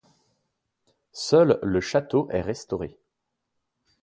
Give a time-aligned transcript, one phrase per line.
[1.13, 2.97] Seul le château est restauré.